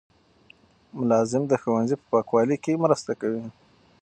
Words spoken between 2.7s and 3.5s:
مرسته کوي.